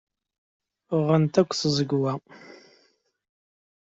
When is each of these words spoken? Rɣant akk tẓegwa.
Rɣant 0.99 1.39
akk 1.41 1.51
tẓegwa. 1.59 2.13